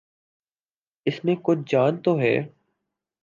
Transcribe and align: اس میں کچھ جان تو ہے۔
اس 1.05 1.23
میں 1.25 1.35
کچھ 1.43 1.59
جان 1.67 1.97
تو 1.97 2.19
ہے۔ 2.19 2.35